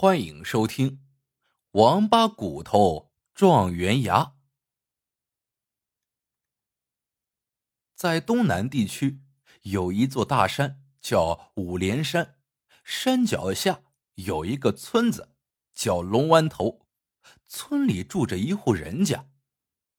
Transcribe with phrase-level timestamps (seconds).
[0.00, 0.90] 欢迎收听
[1.72, 4.20] 《王八骨头撞圆牙》。
[7.96, 9.20] 在东南地区
[9.62, 12.38] 有一座大山，叫五连山。
[12.84, 13.82] 山脚下
[14.14, 15.34] 有一个村子，
[15.74, 16.86] 叫龙湾头。
[17.48, 19.28] 村里住着一户人家，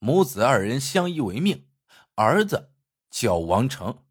[0.00, 1.68] 母子二人相依为命。
[2.16, 2.72] 儿子
[3.10, 4.04] 叫王成。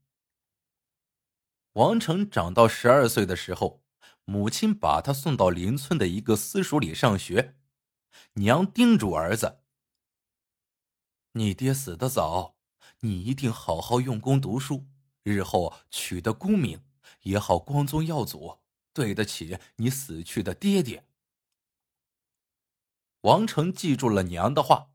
[1.74, 3.83] 王成长到十二岁的时候。
[4.26, 7.58] 母亲把他送到邻村的一个私塾里上学，
[8.34, 9.60] 娘叮嘱儿子
[11.34, 12.56] ：“你爹死得早，
[13.02, 14.88] 你一定好好用功读书，
[15.24, 16.82] 日后取得功名，
[17.24, 18.60] 也好光宗耀祖，
[18.94, 21.06] 对得起你死去的爹爹。”
[23.22, 24.92] 王成记住了娘的话，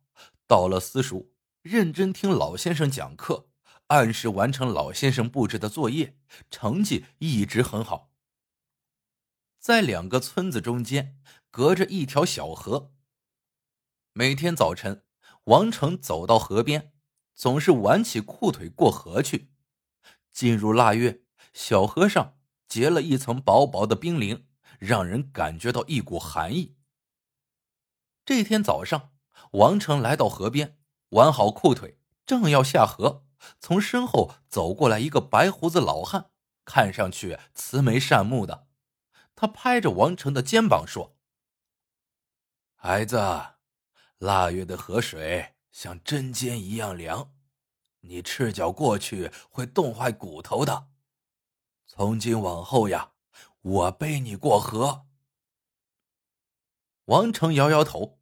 [0.46, 1.30] 到了私塾，
[1.62, 3.48] 认真听老先生讲课，
[3.88, 6.18] 按时完成老先生布置的作业，
[6.50, 8.07] 成绩一直很好。
[9.68, 12.94] 在两个村子中间，隔着一条小河。
[14.14, 15.04] 每天早晨，
[15.44, 16.94] 王成走到河边，
[17.34, 19.52] 总是挽起裤腿过河去。
[20.32, 21.20] 进入腊月，
[21.52, 24.46] 小河上结了一层薄薄的冰凌，
[24.78, 26.78] 让人感觉到一股寒意。
[28.24, 29.10] 这天早上，
[29.50, 30.78] 王成来到河边，
[31.10, 33.26] 挽好裤腿，正要下河，
[33.60, 36.30] 从身后走过来一个白胡子老汉，
[36.64, 38.67] 看上去慈眉善目的。
[39.40, 41.16] 他拍着王成的肩膀说
[42.74, 43.16] ：“孩子，
[44.18, 47.32] 腊月的河水像针尖一样凉，
[48.00, 50.88] 你赤脚过去会冻坏骨头的。
[51.86, 53.12] 从今往后呀，
[53.60, 55.06] 我背你过河。”
[57.06, 58.18] 王成摇摇头：“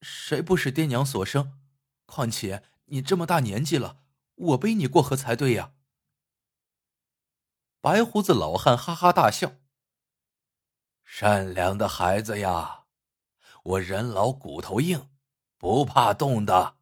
[0.00, 1.58] 谁不是爹娘所生？
[2.06, 4.04] 况且你这么大年纪了，
[4.36, 5.74] 我背你过河才对呀。”
[7.82, 9.56] 白胡子老汉哈哈大笑。
[11.14, 12.84] 善良的孩子呀，
[13.64, 15.10] 我人老骨头硬，
[15.58, 16.78] 不怕冻的。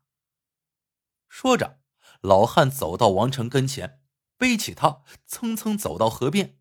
[1.28, 1.80] 说着，
[2.20, 4.00] 老汉走到王成跟前，
[4.38, 6.60] 背起他，蹭蹭走到河边。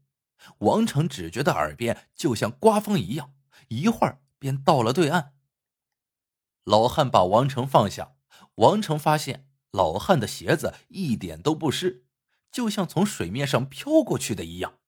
[0.57, 3.35] 王成只觉得耳边就像刮风一样，
[3.67, 5.35] 一会儿便到了对岸。
[6.63, 8.15] 老汉把王成放下，
[8.55, 12.07] 王成发现老汉的鞋子一点都不湿，
[12.51, 14.79] 就像从水面上飘过去的一样。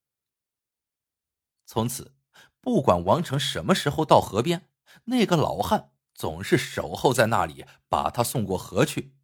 [1.68, 2.16] 从此。
[2.62, 4.70] 不管王成什么时候到河边，
[5.06, 9.16] 那个老汉总是守候在那里，把他送过河去。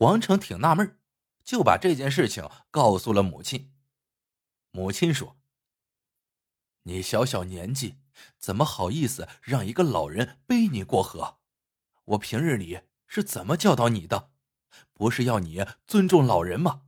[0.00, 0.98] 王成挺纳闷，
[1.42, 3.72] 就把这件事情告诉了母亲。
[4.72, 5.38] 母亲说
[6.84, 7.96] ：“你小小年纪，
[8.38, 11.38] 怎么好意思让一个老人背你过河？
[12.04, 14.30] 我平日里是怎么教导你的？
[14.92, 16.82] 不是要你尊重老人吗？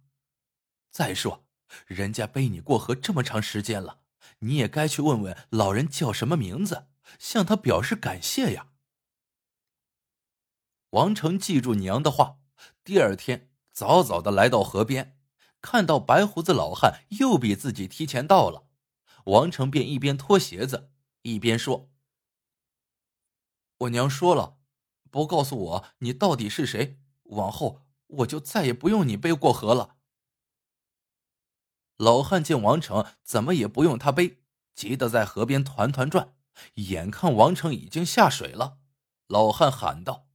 [0.90, 1.46] 再说，
[1.86, 4.00] 人家背你过河这么长时间了。”
[4.40, 6.88] 你也该去问问老人叫什么名字，
[7.18, 8.68] 向他表示感谢呀。
[10.90, 12.38] 王成记住娘的话，
[12.84, 15.18] 第二天早早的来到河边，
[15.60, 18.66] 看到白胡子老汉又比自己提前到了，
[19.24, 21.90] 王成便一边脱鞋子一边说
[23.78, 24.58] ：“我娘说了，
[25.10, 29.96] 不告诉我你到底是谁，往后我就再也不用你背过河了。”
[32.02, 34.42] 老汉见王成怎么也不用他背，
[34.74, 36.34] 急得在河边团团转。
[36.74, 38.80] 眼看王成已经下水了，
[39.28, 40.26] 老汉喊道：“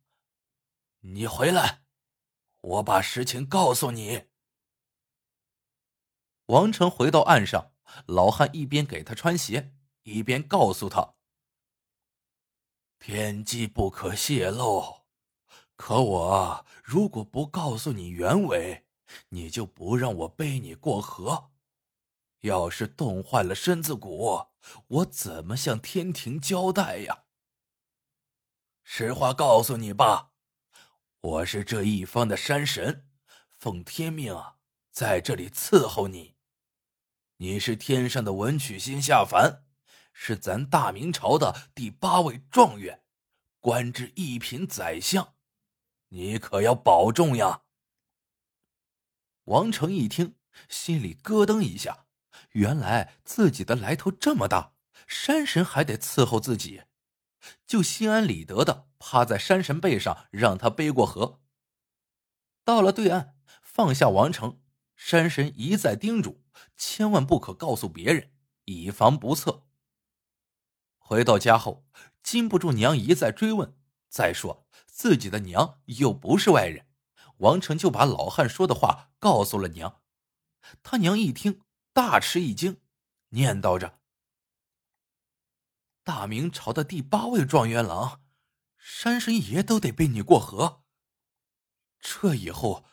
[1.04, 1.84] 你回来，
[2.62, 4.28] 我把实情告诉你。”
[6.48, 7.74] 王成回到岸上，
[8.06, 9.74] 老汉一边给他穿鞋，
[10.04, 11.16] 一边告诉他
[12.98, 15.02] ：“天机不可泄露，
[15.76, 18.86] 可我如果不告诉你原委，
[19.30, 21.52] 你就不让我背你过河。”
[22.42, 24.48] 要是冻坏了身子骨，
[24.88, 27.24] 我怎么向天庭交代呀？
[28.84, 30.32] 实话告诉你吧，
[31.20, 33.08] 我是这一方的山神，
[33.50, 34.36] 奉天命，
[34.92, 36.36] 在这里伺候你。
[37.38, 39.66] 你是天上的文曲星下凡，
[40.14, 43.04] 是咱大明朝的第八位状元，
[43.60, 45.36] 官至一品宰相，
[46.10, 47.64] 你可要保重呀。
[49.44, 50.36] 王成一听，
[50.70, 52.07] 心里咯噔一下。
[52.52, 54.74] 原来自己的来头这么大，
[55.08, 56.84] 山神还得伺候自己，
[57.66, 61.42] 就心安理得的趴在山神背上，让他背过河。
[62.64, 64.60] 到了对岸，放下王成，
[64.96, 66.44] 山神一再叮嘱，
[66.76, 68.32] 千万不可告诉别人，
[68.66, 69.66] 以防不测。
[70.98, 71.86] 回到家后，
[72.22, 73.78] 禁不住娘一再追问，
[74.10, 76.88] 再说自己的娘又不是外人，
[77.38, 80.02] 王成就把老汉说的话告诉了娘。
[80.84, 81.62] 他娘一听。
[81.98, 82.80] 大吃一惊，
[83.30, 83.98] 念叨着
[86.06, 88.22] ：“大明朝的第八位状元郎，
[88.78, 90.84] 山神爷都得背你过河。
[92.00, 92.86] 这以后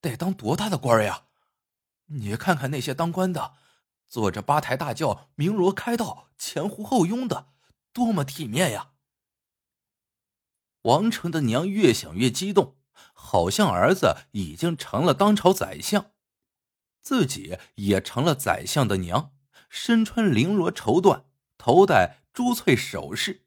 [0.00, 1.26] 得当多大的官呀？
[2.06, 3.52] 你看看那些当官的，
[4.06, 7.52] 坐着八抬大轿，鸣锣开道，前呼后拥的，
[7.92, 8.92] 多么体面呀！
[10.84, 12.78] 王成的娘越想越激动，
[13.12, 16.12] 好像儿子已经成了当朝宰相，
[17.08, 19.32] 自己也成了宰相的娘，
[19.70, 21.24] 身穿绫罗绸缎，
[21.56, 23.46] 头戴珠翠首饰。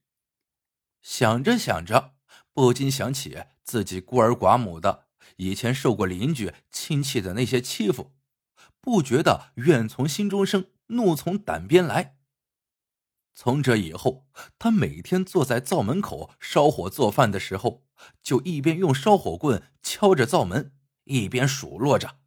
[1.04, 2.16] 想着想着，
[2.54, 5.06] 不禁想起自己孤儿寡母的，
[5.36, 8.14] 以前受过邻居亲戚的那些欺负，
[8.80, 12.18] 不觉得怨从心中生，怒从胆边来。
[13.32, 14.26] 从这以后，
[14.58, 17.84] 他每天坐在灶门口烧火做饭的时候，
[18.24, 20.74] 就一边用烧火棍敲着灶门，
[21.04, 22.21] 一边数落着：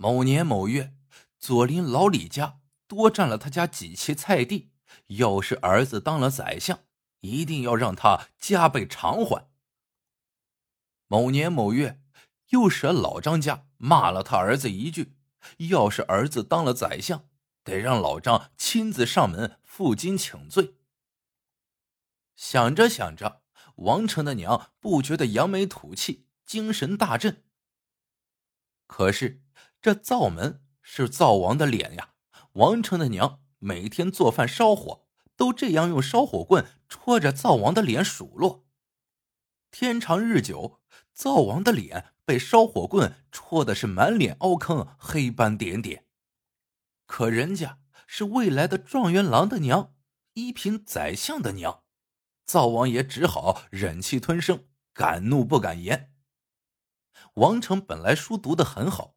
[0.00, 0.94] 某年某月，
[1.38, 4.70] 左邻老李家多占了他家几期菜地，
[5.08, 6.84] 要是儿子当了宰相，
[7.20, 9.50] 一定要让他加倍偿还。
[11.08, 12.00] 某年某月，
[12.50, 15.16] 又舍老张家骂了他儿子一句，
[15.68, 17.28] 要是儿子当了宰相。
[17.64, 20.76] 得让老张亲自上门负荆请罪。
[22.34, 23.42] 想着想着，
[23.74, 27.44] 王成的娘不觉得扬眉吐气，精神大振。
[28.86, 29.42] 可是
[29.80, 32.14] 这灶门是灶王的脸呀，
[32.54, 38.66] 王成的娘每天做饭烧火，都这样用烧火棍戳着灶王的脸数落。
[39.70, 40.80] 天长日久，
[41.12, 46.06] 灶王的脸被烧火棍戳的是满脸凹坑，黑斑点点。
[47.06, 49.94] 可人家是未来的状元郎的娘，
[50.32, 51.84] 一品宰相的娘，
[52.44, 56.12] 灶王爷只好忍气吞声，敢怒不敢言。
[57.34, 59.16] 王成本来书读的很好，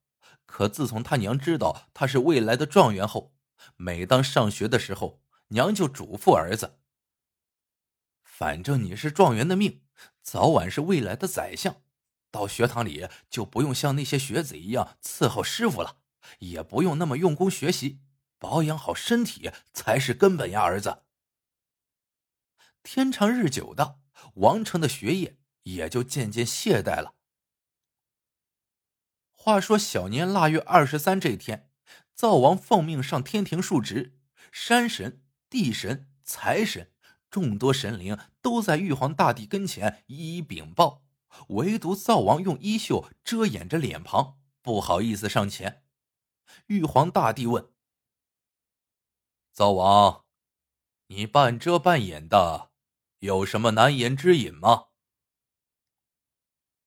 [0.51, 3.33] 可自从他娘知道他是未来的状元后，
[3.77, 6.77] 每当上学的时候，娘就嘱咐儿子
[8.21, 9.81] ：“反正你是状元的命，
[10.21, 11.77] 早晚是未来的宰相，
[12.29, 15.99] 到学堂里就不用像那些学子一样伺候师傅了。”
[16.39, 17.99] 也不用那么用功学习，
[18.37, 21.03] 保养好身体才是根本呀，儿子。
[22.83, 23.99] 天长日久的，
[24.35, 27.15] 王成的学业也就渐渐懈怠了。
[29.43, 31.67] 话说小年腊月二十三这天，
[32.13, 34.15] 灶王奉命上天庭述职，
[34.51, 36.91] 山神、地神、财神
[37.31, 41.01] 众多神灵都在玉皇大帝跟前一一禀报，
[41.47, 45.83] 唯独灶王用衣袖遮掩着脸庞，不好意思上前。
[46.67, 47.71] 玉皇大帝问
[49.51, 50.25] ：“灶王，
[51.07, 52.69] 你半遮半掩的，
[53.17, 54.89] 有什么难言之隐吗？”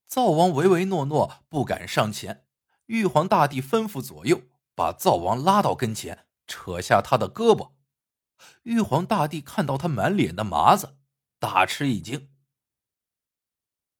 [0.06, 2.43] 灶王唯唯诺诺，不敢上前。
[2.86, 4.42] 玉皇大帝吩咐左右，
[4.74, 7.72] 把灶王拉到跟前，扯下他的胳膊。
[8.64, 10.98] 玉皇大帝看到他满脸的麻子，
[11.38, 12.30] 大吃一惊：“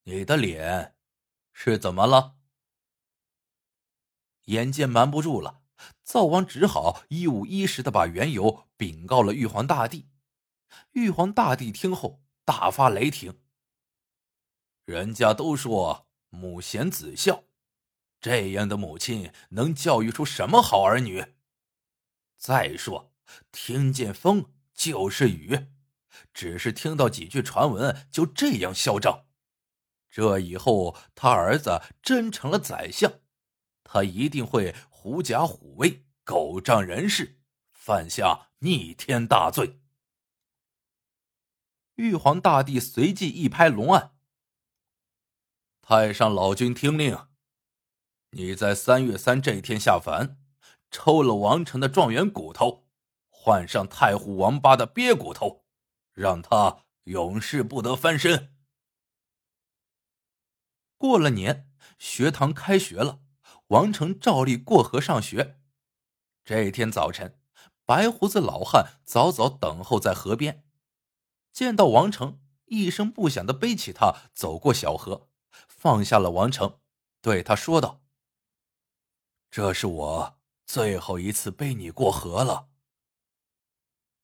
[0.04, 0.96] 你的脸
[1.52, 2.36] 是怎么了？”
[4.46, 5.62] 眼见瞒不住了，
[6.02, 10.10] 灶王只好一五一十的把缘由禀告了玉皇大帝。
[10.92, 13.40] 玉皇大帝听后大发雷霆
[14.84, 17.44] ：“人家都说母贤子孝，
[18.24, 21.34] 这样的母亲能教育出什么好儿女？
[22.38, 23.12] 再说，
[23.52, 25.66] 听见风就是雨，
[26.32, 29.26] 只是听到几句传闻就这样嚣张，
[30.08, 33.20] 这以后他儿子真成了宰相。”
[33.84, 37.42] 他一定会狐假虎威、狗仗人势，
[37.74, 39.82] 犯下逆天大罪。
[41.96, 44.16] 玉皇大帝随即一拍龙案
[45.82, 47.28] ：“太上老君听令，
[48.36, 50.40] 你在三月三这天下凡，
[50.90, 52.88] 抽了王成的状元骨头，
[53.28, 55.64] 换上太湖王八的鳖骨头，
[56.12, 58.52] 让他永世不得翻身。”
[60.98, 63.20] 过了年，学堂开学了。
[63.68, 65.60] 王成照例过河上学。
[66.44, 67.38] 这天早晨，
[67.86, 70.64] 白胡子老汉早早等候在河边，
[71.52, 75.28] 见到王成，一声不响的背起他走过小河，
[75.66, 76.78] 放下了王成，
[77.22, 78.02] 对他说道
[79.54, 82.70] ：“这是我最后一次背你过河了。”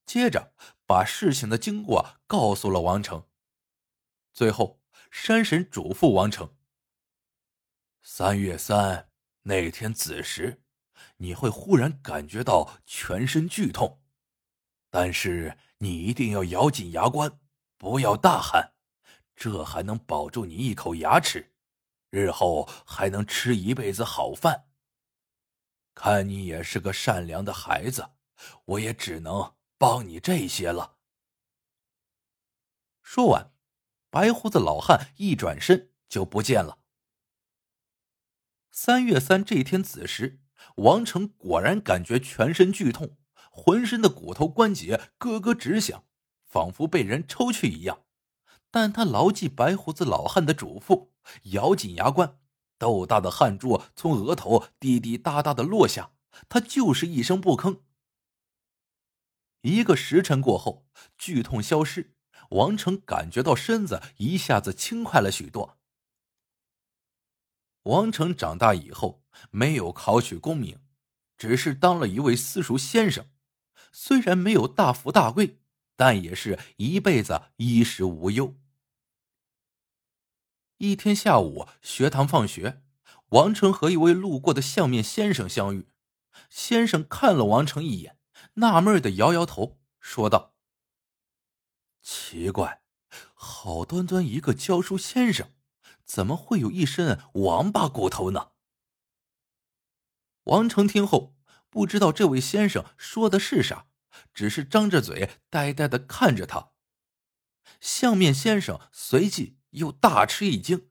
[0.05, 0.53] 接着
[0.85, 3.29] 把事情的经过告诉了王成。
[4.33, 4.81] 最后，
[5.13, 6.57] 山神嘱咐王成
[8.03, 9.09] ：“三月三。”
[9.47, 10.65] 那天子时，
[11.19, 14.03] 你会忽然感觉到全身剧痛，
[14.91, 17.39] 但是你一定要咬紧牙关，
[17.79, 18.73] 不要大喊，
[19.37, 21.55] 这还能保住你一口牙齿，
[22.11, 24.67] 日后还能吃一辈子好饭。
[26.03, 28.13] 看你也是个善良的孩子，
[28.65, 30.97] 我也只能帮你这些了。
[33.03, 33.53] 说完，
[34.09, 36.79] 白胡子老汉一转身就不见了。
[38.73, 40.41] 三月三这天子时，
[40.77, 43.19] 王成果然感觉全身剧痛，
[43.51, 46.05] 浑身的骨头关节咯咯直响，
[46.47, 48.07] 仿佛被人抽去一样。
[48.71, 51.11] 但他牢记白胡子老汉的嘱咐，
[51.51, 52.39] 咬紧牙关，
[52.81, 56.13] 豆大的汗珠从额头滴滴答答的落下，
[56.49, 57.81] 他就是一声不吭。
[59.61, 60.87] 一个时辰过后，
[61.19, 62.15] 剧痛消失，
[62.53, 65.77] 王成感觉到身子一下子轻快了许多。
[67.83, 70.81] 王成长大以后没有考取功名，
[71.37, 73.27] 只是当了一位私塾先生。
[73.93, 75.59] 虽然没有大富大贵，
[75.97, 78.55] 但也是一辈子衣食无忧。
[80.81, 82.83] 一天下午，学堂放学，
[83.33, 85.91] 王成和一位路过的相面先生相遇。
[86.49, 88.17] 先生看了王成一眼，
[88.55, 90.55] 纳闷的摇摇头，说道
[92.01, 92.81] ：“奇怪，
[93.35, 95.53] 好端端一个教书先生。”
[96.03, 98.53] 怎么会有一身王八骨头呢？
[100.45, 101.37] 王成听后
[101.69, 103.87] 不知道这位先生说的是啥，
[104.33, 106.71] 只是张着嘴呆呆的看着他。
[107.81, 110.91] 相面先生随即又大吃一惊。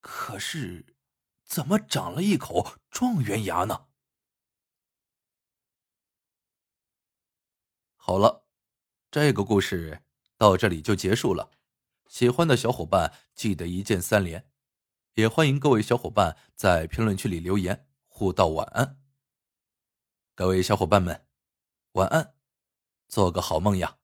[0.00, 0.96] 可是，
[1.44, 3.88] 怎么长了一口状元牙呢？
[7.96, 8.46] 好了，
[9.10, 10.02] 这个故事
[10.36, 11.52] 到这里就结束了。
[12.08, 14.50] 喜欢的小伙伴记得一键三连，
[15.14, 19.00] 也欢迎各位小伙伴在评论区里留言互道晚安。
[20.34, 21.28] 各位小伙伴们，
[21.92, 22.34] 晚安，
[23.06, 23.99] 做个好梦呀。